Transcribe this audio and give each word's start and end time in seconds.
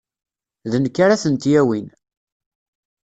D 0.71 0.73
nekk 0.83 0.97
ara 1.05 1.21
tent-yawin. 1.23 1.87